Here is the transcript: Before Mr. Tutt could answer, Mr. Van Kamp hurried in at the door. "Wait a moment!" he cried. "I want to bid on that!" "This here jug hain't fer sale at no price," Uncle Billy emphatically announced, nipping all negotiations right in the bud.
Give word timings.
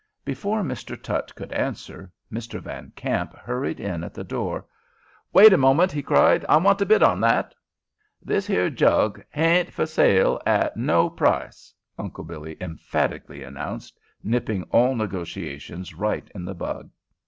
Before 0.25 0.63
Mr. 0.63 0.99
Tutt 0.99 1.35
could 1.35 1.53
answer, 1.53 2.11
Mr. 2.33 2.59
Van 2.59 2.91
Kamp 2.95 3.35
hurried 3.35 3.79
in 3.79 4.03
at 4.03 4.15
the 4.15 4.23
door. 4.23 4.65
"Wait 5.31 5.53
a 5.53 5.59
moment!" 5.59 5.91
he 5.91 6.01
cried. 6.01 6.43
"I 6.49 6.57
want 6.57 6.79
to 6.79 6.87
bid 6.87 7.03
on 7.03 7.19
that!" 7.21 7.53
"This 8.19 8.47
here 8.47 8.71
jug 8.71 9.23
hain't 9.29 9.71
fer 9.71 9.85
sale 9.85 10.41
at 10.43 10.75
no 10.75 11.07
price," 11.07 11.71
Uncle 11.99 12.23
Billy 12.23 12.57
emphatically 12.59 13.43
announced, 13.43 13.99
nipping 14.23 14.63
all 14.71 14.95
negotiations 14.95 15.93
right 15.93 16.27
in 16.33 16.45
the 16.45 16.55
bud. 16.55 16.89